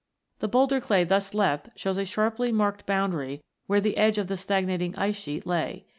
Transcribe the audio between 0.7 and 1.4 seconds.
clay thus